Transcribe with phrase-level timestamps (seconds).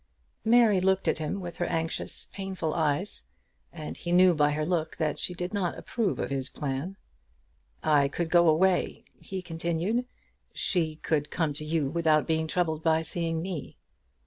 [0.43, 3.25] Mary looked at him with her anxious, painful eyes,
[3.71, 6.97] and he knew by her look that she did not approve of his plan.
[7.83, 10.07] "I could go away," he continued.
[10.55, 13.77] "She could come to you without being troubled by seeing me.